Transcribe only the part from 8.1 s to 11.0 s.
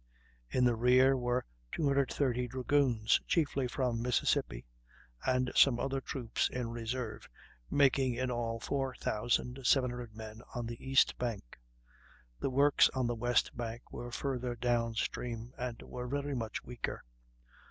in all 4,700 men on the